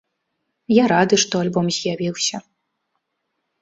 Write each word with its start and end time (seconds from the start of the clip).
Я 0.77 0.83
рады, 0.93 1.15
што 1.25 1.33
альбом 1.45 1.65
з'явіўся. 1.79 2.45